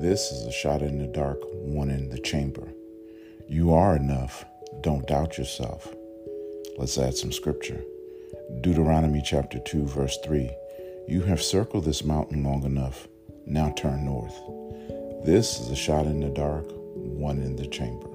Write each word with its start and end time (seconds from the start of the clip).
This 0.00 0.32
is 0.32 0.46
a 0.46 0.52
shot 0.52 0.82
in 0.82 0.98
the 0.98 1.06
dark, 1.06 1.38
one 1.52 1.90
in 1.90 2.08
the 2.08 2.18
chamber. 2.18 2.72
You 3.48 3.72
are 3.74 3.94
enough. 3.94 4.44
Don't 4.80 5.06
doubt 5.06 5.36
yourself. 5.36 5.94
Let's 6.78 6.96
add 6.96 7.14
some 7.14 7.32
scripture. 7.32 7.82
Deuteronomy 8.62 9.22
chapter 9.24 9.58
2, 9.58 9.86
verse 9.86 10.18
3. 10.24 10.50
You 11.08 11.22
have 11.22 11.42
circled 11.42 11.84
this 11.84 12.04
mountain 12.04 12.42
long 12.42 12.64
enough. 12.64 13.06
Now 13.46 13.70
turn 13.76 14.04
north. 14.04 14.34
This 15.24 15.60
is 15.60 15.70
a 15.70 15.76
shot 15.76 16.06
in 16.06 16.20
the 16.20 16.30
dark, 16.30 16.64
one 16.94 17.42
in 17.42 17.56
the 17.56 17.66
chamber. 17.66 18.08